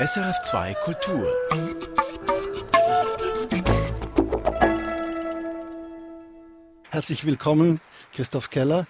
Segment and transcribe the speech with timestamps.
[0.00, 1.30] SRF2 Kultur.
[6.88, 7.82] Herzlich willkommen,
[8.14, 8.86] Christoph Keller,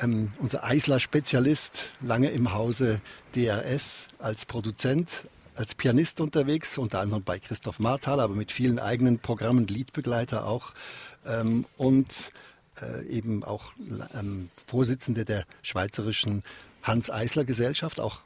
[0.00, 3.00] ähm, unser Eisler-Spezialist, lange im Hause
[3.36, 9.20] DRS als Produzent, als Pianist unterwegs, unter anderem bei Christoph Marthal, aber mit vielen eigenen
[9.20, 10.72] Programmen, Liedbegleiter auch
[11.24, 12.08] ähm, und
[12.82, 13.72] äh, eben auch
[14.14, 16.42] ähm, Vorsitzende der Schweizerischen
[16.82, 18.22] Hans Eisler Gesellschaft, auch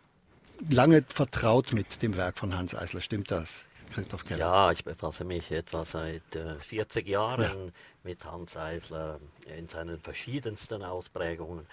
[0.68, 3.00] lange vertraut mit dem Werk von Hans Eisler.
[3.00, 4.40] Stimmt das, Christoph Keller?
[4.40, 7.72] Ja, ich befasse mich etwa seit äh, 40 Jahren ja.
[8.02, 9.20] mit Hans Eisler
[9.56, 11.66] in seinen verschiedensten Ausprägungen,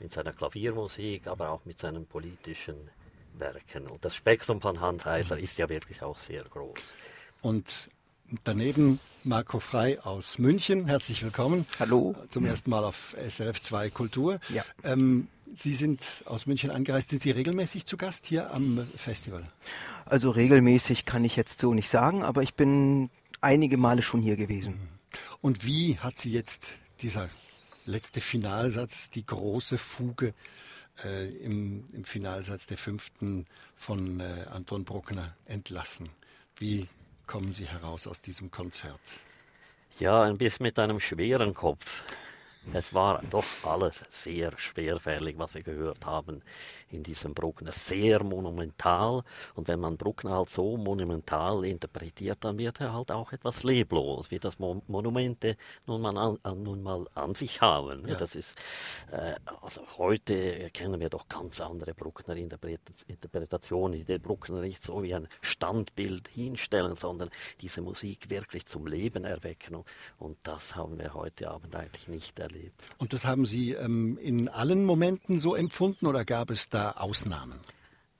[0.00, 2.76] mit seiner Klaviermusik, aber auch mit seinen politischen
[3.38, 3.86] Werken.
[3.88, 6.78] Und das Spektrum von Hans Eisler ist ja wirklich auch sehr groß.
[7.42, 7.90] Und
[8.44, 10.86] daneben Marco Frei aus München.
[10.86, 11.66] Herzlich willkommen.
[11.78, 12.14] Hallo.
[12.30, 14.40] Zum ersten Mal auf SRF 2 Kultur.
[14.48, 14.64] Ja.
[14.82, 17.10] Ähm, Sie sind aus München angereist.
[17.10, 19.44] Sind Sie regelmäßig zu Gast hier am Festival?
[20.04, 23.10] Also regelmäßig kann ich jetzt so nicht sagen, aber ich bin
[23.40, 24.88] einige Male schon hier gewesen.
[25.40, 26.66] Und wie hat Sie jetzt
[27.02, 27.28] dieser
[27.86, 30.34] letzte Finalsatz, die große Fuge
[31.04, 33.46] äh, im, im, Finalsatz der fünften
[33.76, 36.08] von äh, Anton Bruckner entlassen?
[36.56, 36.88] Wie
[37.26, 39.00] kommen Sie heraus aus diesem Konzert?
[40.00, 42.04] Ja, ein bisschen mit einem schweren Kopf.
[42.72, 46.42] Es war doch alles sehr schwerfällig, was wir gehört haben
[46.94, 47.72] in diesem Bruckner.
[47.72, 49.22] Sehr monumental.
[49.54, 54.30] Und wenn man Bruckner halt so monumental interpretiert, dann wird er halt auch etwas leblos,
[54.30, 55.56] wie das Mo Monumente
[55.86, 58.08] nun mal an, nun mal an sich haben.
[58.08, 58.14] Ja.
[58.14, 58.56] Das ist,
[59.10, 65.14] äh, also heute kennen wir doch ganz andere Bruckner-Interpretationen, die den Bruckner nicht so wie
[65.14, 69.84] ein Standbild hinstellen, sondern diese Musik wirklich zum Leben erwecken.
[70.18, 72.82] Und das haben wir heute Abend eigentlich nicht erlebt.
[72.98, 77.60] Und das haben Sie ähm, in allen Momenten so empfunden oder gab es da Ausnahmen?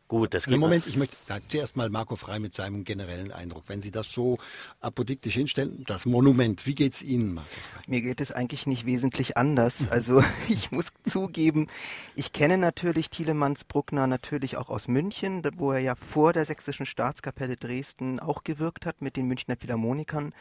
[0.06, 1.16] Gut, das Im Moment, ich möchte
[1.48, 3.64] zuerst mal Marco Frei mit seinem generellen Eindruck.
[3.68, 4.36] Wenn Sie das so
[4.80, 7.80] apodiktisch hinstellen, das Monument, wie geht es Ihnen, Marco Frei?
[7.88, 9.84] Mir geht es eigentlich nicht wesentlich anders.
[9.94, 11.68] Also ich muss zugeben,
[12.16, 16.84] ich kenne natürlich Thielemanns Bruckner natürlich auch aus München, wo er ja vor der Sächsischen
[16.84, 20.34] Staatskapelle Dresden auch gewirkt hat mit den Münchner Philharmonikern.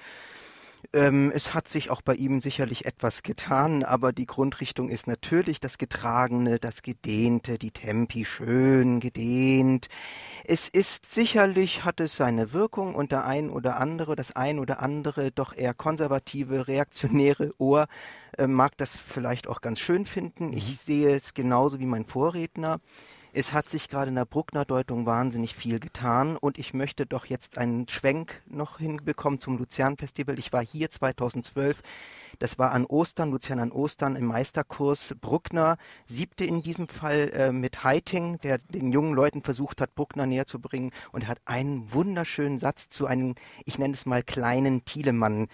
[0.93, 5.59] Ähm, es hat sich auch bei ihm sicherlich etwas getan, aber die Grundrichtung ist natürlich
[5.59, 9.87] das Getragene, das Gedehnte, die Tempi schön gedehnt.
[10.43, 14.81] Es ist sicherlich, hat es seine Wirkung und der ein oder andere, das ein oder
[14.81, 17.87] andere doch eher konservative, reaktionäre Ohr
[18.37, 20.53] äh, mag das vielleicht auch ganz schön finden.
[20.53, 20.73] Ich mhm.
[20.75, 22.79] sehe es genauso wie mein Vorredner.
[23.35, 27.57] Es hat sich gerade in der Bruckner-Deutung wahnsinnig viel getan und ich möchte doch jetzt
[27.57, 30.37] einen Schwenk noch hinbekommen zum Luzern-Festival.
[30.37, 31.81] Ich war hier 2012.
[32.37, 35.15] Das war an Ostern, Luzern an Ostern im Meisterkurs.
[35.19, 40.27] Bruckner siebte in diesem Fall äh, mit Heiting, der den jungen Leuten versucht hat, Bruckner
[40.27, 40.91] näher zu bringen.
[41.11, 43.33] Und hat einen wunderschönen Satz zu einem,
[43.65, 45.47] ich nenne es mal kleinen Thielemann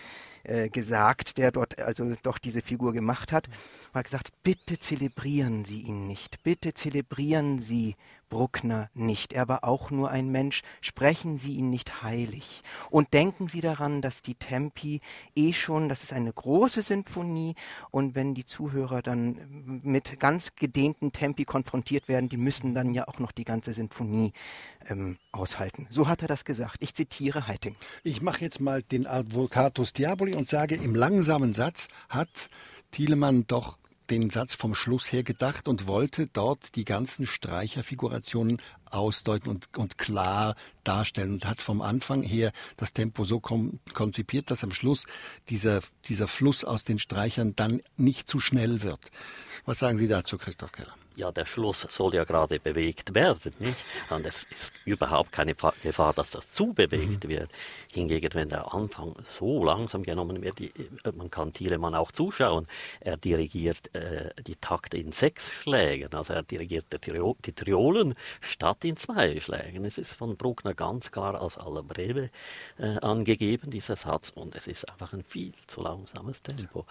[0.43, 3.47] äh, gesagt, der dort also doch diese Figur gemacht hat.
[3.93, 7.95] Er hat gesagt, bitte zelebrieren Sie ihn nicht, bitte zelebrieren Sie
[8.29, 9.33] Bruckner nicht.
[9.33, 10.61] Er war auch nur ein Mensch.
[10.81, 12.61] Sprechen Sie ihn nicht heilig.
[12.89, 15.01] Und denken Sie daran, dass die Tempi
[15.35, 17.55] eh schon, das ist eine große Sinfonie.
[17.91, 23.07] Und wenn die Zuhörer dann mit ganz gedehnten Tempi konfrontiert werden, die müssen dann ja
[23.07, 24.33] auch noch die ganze Sinfonie
[24.87, 25.87] ähm, aushalten.
[25.89, 26.77] So hat er das gesagt.
[26.79, 27.75] Ich zitiere Heiting.
[28.03, 32.49] Ich mache jetzt mal den Advocatus Diaboli und sage, im langsamen Satz hat
[32.91, 33.77] Thielemann doch
[34.09, 39.97] den Satz vom Schluss her gedacht und wollte dort die ganzen Streicherfigurationen ausdeuten und, und
[39.97, 45.05] klar darstellen und hat vom Anfang her das Tempo so konzipiert, dass am Schluss
[45.49, 49.11] dieser, dieser Fluss aus den Streichern dann nicht zu schnell wird.
[49.65, 50.95] Was sagen Sie dazu, Christoph Keller?
[51.19, 53.77] Ja, der Schluss soll ja gerade bewegt werden, nicht?
[54.09, 57.29] Und es ist überhaupt keine Gefahr, dass das zu bewegt mhm.
[57.29, 57.51] wird.
[57.91, 60.67] Hingegen, wenn der Anfang so langsam genommen wird, die,
[61.03, 62.67] äh, man kann Thielemann auch zuschauen,
[63.01, 68.83] er dirigiert äh, die Takte in sechs Schlägen, also er dirigiert die, die Triolen statt
[68.83, 69.85] in zwei Schlägen.
[69.85, 72.29] Es ist von Bruckner ganz klar als aller Breve
[72.77, 76.85] äh, angegeben, dieser Satz, und es ist einfach ein viel zu langsames Tempo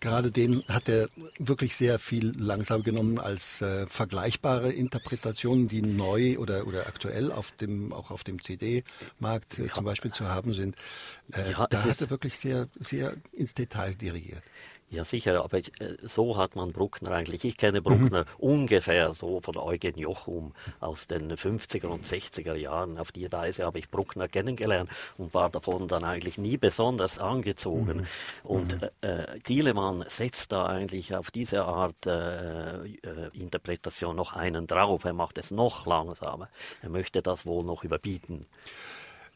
[0.00, 1.08] gerade den hat er
[1.38, 7.52] wirklich sehr viel langsam genommen als äh, vergleichbare Interpretationen, die neu oder, oder aktuell auf
[7.52, 10.76] dem, auch auf dem CD-Markt äh, zum Beispiel zu haben sind.
[11.32, 14.42] Äh, ja, da hat er wirklich sehr, sehr ins Detail dirigiert.
[14.88, 15.64] Ja, sicher, aber äh,
[16.02, 17.44] so hat man Bruckner eigentlich.
[17.44, 18.26] Ich kenne Bruckner mhm.
[18.38, 22.96] ungefähr so von Eugen Jochum aus den 50er und 60er Jahren.
[22.96, 24.88] Auf die Weise habe ich Bruckner kennengelernt
[25.18, 27.98] und war davon dann eigentlich nie besonders angezogen.
[27.98, 28.06] Mhm.
[28.44, 28.88] Und mhm.
[29.00, 35.04] äh, äh Thielemann setzt da eigentlich auf diese Art äh, äh, Interpretation noch einen drauf.
[35.04, 36.48] Er macht es noch langsamer.
[36.82, 38.46] Er möchte das wohl noch überbieten.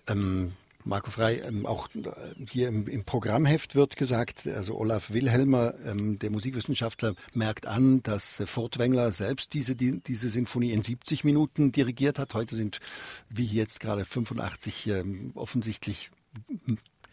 [0.06, 0.52] Ähm,
[0.84, 2.10] Marco Frei, ähm, auch äh,
[2.48, 8.40] hier im, im, Programmheft wird gesagt, also Olaf Wilhelmer, ähm, der Musikwissenschaftler, merkt an, dass
[8.40, 12.34] äh, Furtwängler selbst diese, die, diese Sinfonie in 70 Minuten dirigiert hat.
[12.34, 12.80] Heute sind,
[13.28, 16.10] wie jetzt gerade 85, ähm, offensichtlich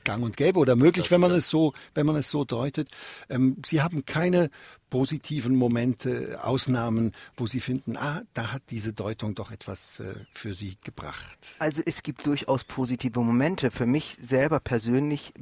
[0.07, 2.89] gang und gäbe oder möglich, wenn man es so, wenn man es so deutet.
[3.30, 4.50] Ähm, Sie haben keine
[4.89, 10.54] positiven Momente, Ausnahmen, wo Sie finden, ah, da hat diese Deutung doch etwas äh, für
[10.54, 11.56] Sie gebracht.
[11.59, 13.69] Also es gibt durchaus positive Momente.
[13.69, 15.33] Für mich selber persönlich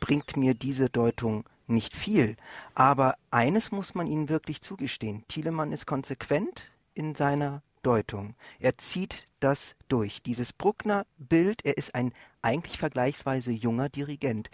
[0.00, 2.36] bringt mir diese Deutung nicht viel.
[2.74, 5.24] Aber eines muss man Ihnen wirklich zugestehen.
[5.28, 8.34] Thielemann ist konsequent in seiner Deutung.
[8.58, 10.22] Er zieht das durch.
[10.22, 14.50] Dieses Bruckner-Bild, er ist ein eigentlich vergleichsweise junger Dirigent.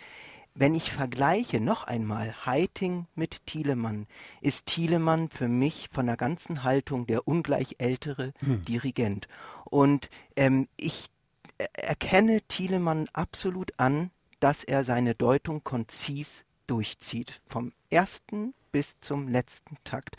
[0.55, 4.06] Wenn ich vergleiche noch einmal Heiting mit Thielemann,
[4.41, 8.65] ist Thielemann für mich von der ganzen Haltung der ungleich ältere hm.
[8.65, 9.29] Dirigent.
[9.65, 11.06] Und ähm, ich
[11.75, 14.11] erkenne Thielemann absolut an,
[14.41, 17.41] dass er seine Deutung konzis durchzieht.
[17.47, 20.17] Vom ersten bis zum letzten Takt.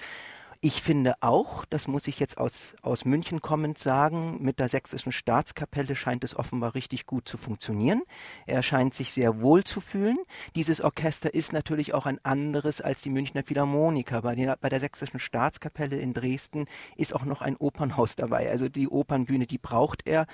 [0.63, 5.11] Ich finde auch, das muss ich jetzt aus, aus München kommend sagen, mit der sächsischen
[5.11, 8.03] Staatskapelle scheint es offenbar richtig gut zu funktionieren.
[8.45, 10.19] Er scheint sich sehr wohl zu fühlen.
[10.55, 14.21] Dieses Orchester ist natürlich auch ein anderes als die Münchner Philharmoniker.
[14.21, 18.47] Bei der, bei der sächsischen Staatskapelle in Dresden ist auch noch ein Opernhaus dabei.
[18.51, 20.27] Also die Opernbühne, die braucht er.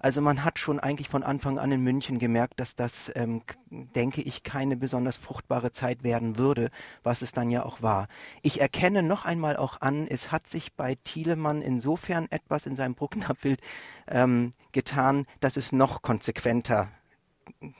[0.00, 4.22] Also man hat schon eigentlich von Anfang an in München gemerkt, dass das, ähm, denke
[4.22, 6.70] ich, keine besonders fruchtbare Zeit werden würde,
[7.02, 8.08] was es dann ja auch war.
[8.40, 12.76] Ich erkenne noch einmal auch auch an, es hat sich bei Thielemann insofern etwas in
[12.76, 13.60] seinem Bruckner-Bild
[14.08, 16.90] ähm, getan, dass es noch konsequenter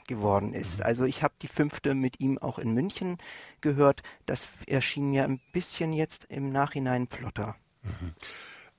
[0.06, 0.78] geworden ist.
[0.78, 0.84] Mhm.
[0.84, 3.18] Also ich habe die fünfte mit ihm auch in München
[3.60, 4.02] gehört.
[4.26, 7.56] Das erschien mir ein bisschen jetzt im Nachhinein flotter.
[7.82, 8.12] Mhm.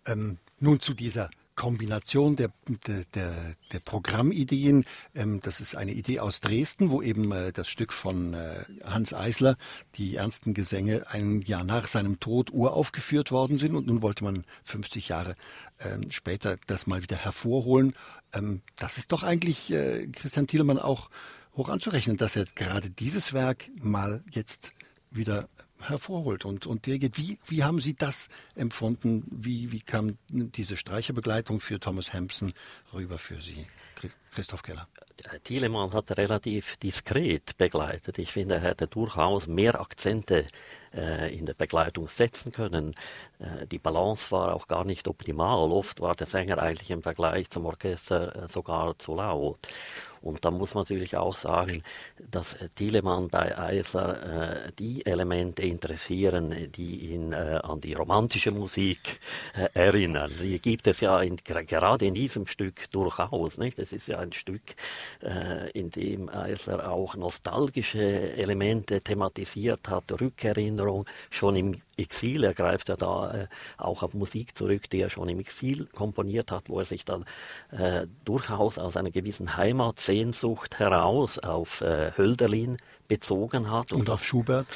[0.05, 2.51] Ähm, nun zu dieser Kombination der,
[2.87, 3.05] der,
[3.71, 4.85] der, Programmideen.
[5.13, 9.13] Ähm, das ist eine Idee aus Dresden, wo eben äh, das Stück von äh, Hans
[9.13, 9.57] Eisler,
[9.95, 13.75] die ernsten Gesänge, ein Jahr nach seinem Tod uraufgeführt worden sind.
[13.75, 15.35] Und nun wollte man 50 Jahre
[15.77, 17.93] äh, später das mal wieder hervorholen.
[18.33, 21.09] Ähm, das ist doch eigentlich äh, Christian Thielemann auch
[21.55, 24.73] hoch anzurechnen, dass er gerade dieses Werk mal jetzt
[25.09, 25.47] wieder
[25.89, 27.17] hervorholt und, und dirigiert.
[27.17, 29.23] Wie, wie haben Sie das empfunden?
[29.29, 32.53] Wie, wie kam diese Streicherbegleitung für Thomas Hampson
[32.93, 33.65] rüber für Sie,
[34.31, 34.87] Christoph Keller?
[35.43, 38.19] Thielemann hat relativ diskret begleitet.
[38.19, 40.45] Ich finde, er hätte durchaus mehr Akzente
[40.93, 42.95] äh, in der Begleitung setzen können.
[43.39, 45.71] Äh, die Balance war auch gar nicht optimal.
[45.71, 49.59] Oft war der Sänger eigentlich im Vergleich zum Orchester äh, sogar zu laut.
[50.25, 51.83] Und da muss man natürlich auch sagen,
[52.31, 59.19] dass Thielemann bei Eisler äh, die Elemente interessieren, die ihn äh, an die romantische Musik
[59.55, 60.31] äh, erinnern.
[60.41, 63.59] Die gibt es ja in, gerade in diesem Stück durchaus.
[63.59, 63.77] Nicht?
[63.77, 64.63] Es ist ja ein Stück,
[65.21, 72.43] äh, in dem Eisler auch nostalgische Elemente thematisiert hat, Rückerinnerung schon im Exil.
[72.43, 76.51] Er greift ja da äh, auch auf Musik zurück, die er schon im Exil komponiert
[76.51, 77.25] hat, wo er sich dann
[77.71, 79.57] äh, durchaus aus einer gewissen
[80.15, 82.77] Heimatsehnsucht heraus auf äh, Hölderlin
[83.07, 83.91] bezogen hat.
[83.91, 84.67] Und, und auf Schubert.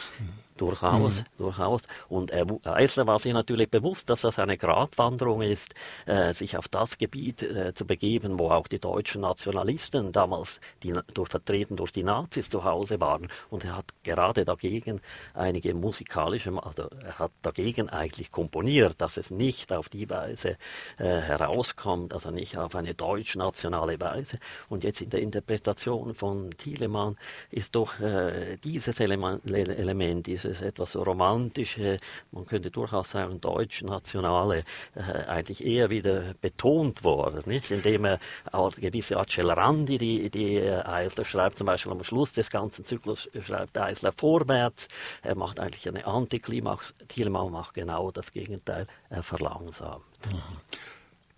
[0.59, 1.25] Durchaus, mhm.
[1.37, 1.83] durchaus.
[2.09, 5.73] Und er, Eisler war sich natürlich bewusst, dass das eine Gratwanderung ist,
[6.05, 10.93] äh, sich auf das Gebiet äh, zu begeben, wo auch die deutschen Nationalisten damals die,
[11.13, 13.29] durch, vertreten durch die Nazis zu Hause waren.
[13.49, 14.99] Und er hat gerade dagegen
[15.33, 20.57] einige musikalische, also er hat dagegen eigentlich komponiert, dass es nicht auf die Weise
[20.97, 24.39] äh, herauskommt, also nicht auf eine deutsch-nationale Weise.
[24.67, 27.15] Und jetzt in der Interpretation von Thielemann
[27.49, 31.99] ist doch äh, dieses Element, Element dieses dieses etwas romantische,
[32.31, 34.63] man könnte durchaus sagen deutsch-nationale,
[34.95, 37.71] äh, eigentlich eher wieder betont worden, nicht?
[37.71, 38.19] indem er
[38.51, 43.29] auch gewisse Accelerandi, die, die äh, Eisler schreibt, zum Beispiel am Schluss des ganzen Zyklus
[43.41, 44.87] schreibt Eisler vorwärts,
[45.21, 50.03] er macht eigentlich eine Antiklimax, Thielmann macht genau das Gegenteil, er verlangsamt.
[50.25, 50.41] Mhm.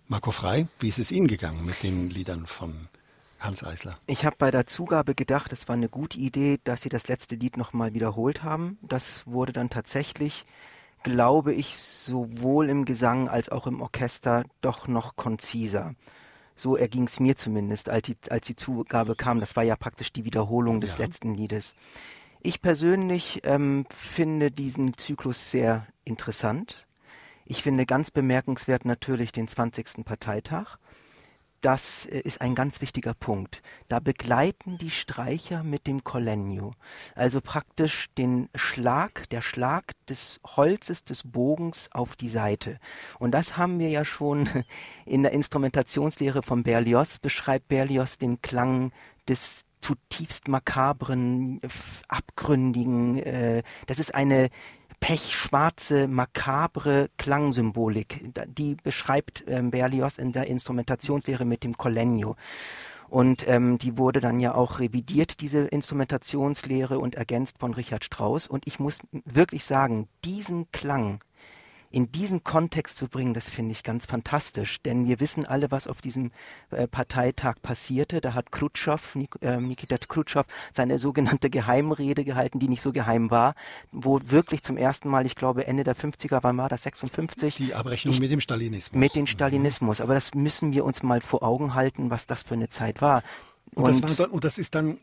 [0.08, 2.88] Marco Frei, wie ist es Ihnen gegangen mit den Liedern von
[3.44, 3.96] Hans Eisler.
[4.06, 7.34] Ich habe bei der Zugabe gedacht, es war eine gute Idee, dass sie das letzte
[7.34, 8.78] Lied nochmal wiederholt haben.
[8.82, 10.44] Das wurde dann tatsächlich,
[11.02, 15.94] glaube ich, sowohl im Gesang als auch im Orchester doch noch konziser.
[16.54, 19.40] So erging es mir zumindest, als die, als die Zugabe kam.
[19.40, 21.04] Das war ja praktisch die Wiederholung des ja.
[21.04, 21.74] letzten Liedes.
[22.42, 26.86] Ich persönlich ähm, finde diesen Zyklus sehr interessant.
[27.44, 30.04] Ich finde ganz bemerkenswert natürlich den 20.
[30.04, 30.78] Parteitag
[31.62, 33.62] das äh, ist ein ganz wichtiger Punkt.
[33.88, 36.74] Da begleiten die Streicher mit dem Collegno,
[37.14, 42.78] also praktisch den Schlag, der Schlag des Holzes des Bogens auf die Seite.
[43.18, 44.48] Und das haben wir ja schon
[45.06, 48.92] in der Instrumentationslehre von Berlioz, beschreibt Berlioz den Klang
[49.28, 51.60] des zutiefst makabren,
[52.08, 54.48] abgründigen, äh, das ist eine
[55.02, 58.24] pechschwarze, makabre Klangsymbolik.
[58.56, 62.36] Die beschreibt ähm, Berlioz in der Instrumentationslehre mit dem Collegno.
[63.08, 68.46] Und ähm, die wurde dann ja auch revidiert, diese Instrumentationslehre, und ergänzt von Richard Strauss.
[68.46, 71.20] Und ich muss wirklich sagen, diesen Klang,
[71.92, 74.80] in diesen Kontext zu bringen, das finde ich ganz fantastisch.
[74.82, 76.32] Denn wir wissen alle, was auf diesem
[76.70, 78.20] äh, Parteitag passierte.
[78.20, 83.30] Da hat Khrushchev, Nik äh, Nikita Khrushchev, seine sogenannte Geheimrede gehalten, die nicht so geheim
[83.30, 83.54] war,
[83.92, 87.56] wo wirklich zum ersten Mal, ich glaube Ende der 50er, wann war das, 56?
[87.56, 88.98] Die Abrechnung ich, mit dem Stalinismus.
[88.98, 90.00] Mit dem Stalinismus.
[90.00, 93.22] Aber das müssen wir uns mal vor Augen halten, was das für eine Zeit war.
[93.74, 94.98] Und, und, das dann, und, das ist dann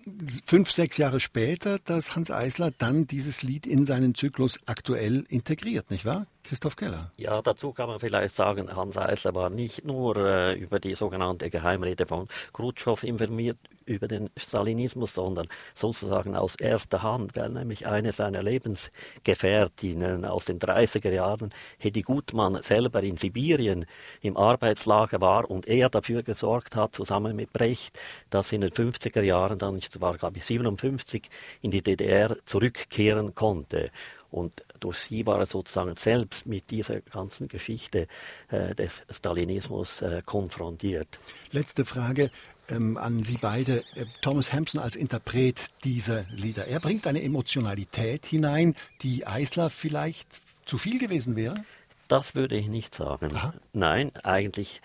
[0.46, 5.89] fünf, sechs Jahre später, dass Hans Eisler dann dieses Lied in seinen Zyklus aktuell integriert,
[5.89, 6.27] nicht wahr?
[6.50, 7.12] Christoph Keller.
[7.15, 11.51] Ja, dazu kann man vielleicht sagen, Hans Eisler war nicht nur äh, über die sogenannte
[11.51, 18.13] Geheimrede von Khrushchev informiert über den Stalinismus, sondern sozusagen aus erster Hand, weil nämlich eine
[18.13, 23.86] seiner Lebensgefährtinnen aus den 30er Jahren, Hedi Gutmann, selber in Sibirien
[24.22, 28.00] im Arbeitslager war und er dafür gesorgt hat, zusammen mit Brecht,
[28.32, 31.29] dass in den 50er Jahren dann, war glaube ich 57,
[31.62, 33.91] in die DDR zurückkehren konnte.
[34.31, 38.07] Und durch sie war er sozusagen selbst mit dieser ganzen Geschichte
[38.50, 41.19] äh, des Stalinismus äh, konfrontiert.
[41.51, 42.29] Letzte Frage
[42.69, 43.79] ähm, an Sie beide.
[43.95, 46.67] Äh, Thomas Hampson als Interpret dieser Lieder.
[46.67, 50.27] Er bringt eine Emotionalität hinein, die Eisler vielleicht
[50.65, 51.63] zu viel gewesen wäre?
[52.07, 53.36] Das würde ich nicht sagen.
[53.36, 53.53] Aha.
[53.74, 54.81] Nein, eigentlich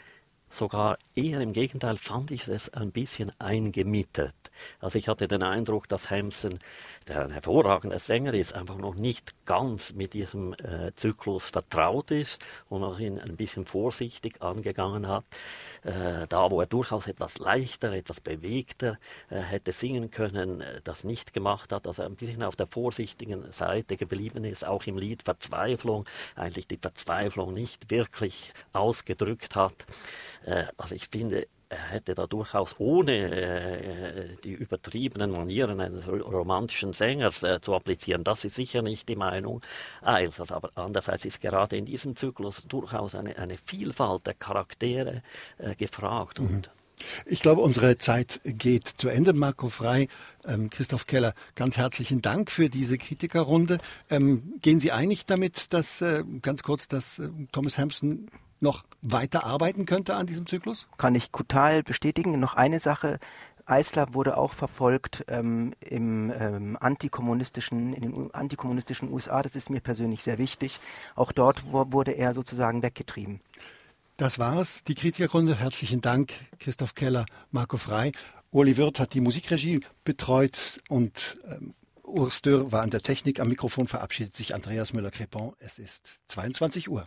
[0.54, 4.34] sogar eher im Gegenteil fand ich es ein bisschen eingemietet.
[4.80, 6.60] Also ich hatte den Eindruck, dass Hampson,
[7.08, 12.42] der ein hervorragender Sänger ist, einfach noch nicht ganz mit diesem äh, Zyklus vertraut ist
[12.68, 15.24] und auch ihn ein bisschen vorsichtig angegangen hat.
[15.82, 21.04] Äh, da, wo er durchaus etwas leichter, etwas bewegter äh, hätte singen können, äh, das
[21.04, 24.96] nicht gemacht hat, dass er ein bisschen auf der vorsichtigen Seite geblieben ist, auch im
[24.96, 26.06] Lied Verzweiflung,
[26.36, 29.74] eigentlich die Verzweiflung nicht wirklich ausgedrückt hat.
[30.44, 36.92] Äh, also ich finde, er hätte da durchaus ohne äh, die übertriebenen Manieren eines romantischen
[36.92, 38.22] Sängers äh, zu applizieren.
[38.24, 39.60] Das ist sicher nicht die Meinung
[40.02, 40.52] Eilsers.
[40.52, 45.22] Aber andererseits ist gerade in diesem Zyklus durchaus eine, eine Vielfalt der Charaktere
[45.58, 46.40] äh, gefragt.
[46.40, 46.62] Mhm.
[47.26, 49.32] ich glaube, unsere Zeit geht zu Ende.
[49.32, 50.08] Marco Frei,
[50.46, 53.78] ähm, Christoph Keller, ganz herzlichen Dank für diese Kritikerrunde.
[54.10, 58.28] Ähm, gehen Sie einig damit, dass äh, ganz kurz, dass äh, Thomas Hampson
[58.60, 60.88] noch weiter arbeiten könnte an diesem Zyklus?
[60.96, 62.38] Kann ich total bestätigen.
[62.40, 63.18] Noch eine Sache.
[63.66, 69.42] Eisler wurde auch verfolgt ähm, im ähm, antikommunistischen, in den antikommunistischen USA.
[69.42, 70.80] Das ist mir persönlich sehr wichtig.
[71.14, 73.40] Auch dort wurde er sozusagen weggetrieben.
[74.16, 74.84] Das war's.
[74.84, 75.56] Die Kritikerrunde.
[75.56, 78.12] Herzlichen Dank, Christoph Keller, Marco Frei.
[78.50, 83.40] Uli Wirth hat die Musikregie betreut und ähm, Urs Dürr war an der Technik.
[83.40, 85.54] Am Mikrofon verabschiedet sich Andreas Müller-Crepon.
[85.58, 87.06] Es ist 22 Uhr.